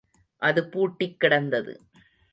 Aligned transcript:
அது 0.41 0.69
பூட்டிக் 0.69 1.19
கிடந்தது. 1.19 1.73